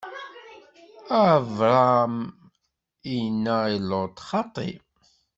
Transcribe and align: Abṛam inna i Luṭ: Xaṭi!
Abṛam 1.29 2.15
inna 3.17 3.57
i 3.75 3.77
Luṭ: 3.89 4.15
Xaṭi! 4.27 4.69